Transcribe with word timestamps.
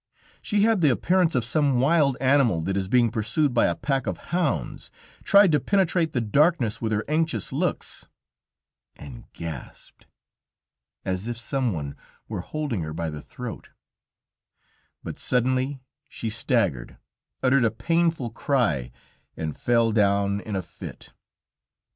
She 0.41 0.63
had 0.63 0.81
the 0.81 0.89
appearance 0.89 1.35
of 1.35 1.45
some 1.45 1.79
wild 1.79 2.17
animal 2.19 2.59
that 2.61 2.75
is 2.75 2.87
being 2.87 3.11
pursued 3.11 3.53
by 3.53 3.67
a 3.67 3.75
pack 3.75 4.07
of 4.07 4.17
hounds, 4.33 4.89
tried 5.23 5.51
to 5.51 5.59
penetrate 5.59 6.11
the 6.11 6.19
darkness 6.21 6.81
with 6.81 6.91
her 6.91 7.05
anxious 7.07 7.53
looks, 7.53 8.07
and 8.95 9.31
gasped 9.33 10.07
as 11.05 11.27
if 11.27 11.37
some 11.37 11.71
one 11.71 11.95
were 12.27 12.41
holding 12.41 12.81
her 12.81 12.93
by 12.93 13.11
the 13.11 13.21
throat; 13.21 13.69
but 15.03 15.19
suddenly 15.19 15.83
she 16.09 16.31
staggered, 16.31 16.97
uttered 17.43 17.63
a 17.63 17.69
painful 17.69 18.31
cry 18.31 18.91
and 19.37 19.55
fell 19.55 19.91
down 19.91 20.39
in 20.41 20.55
a 20.55 20.63
fit. 20.63 21.13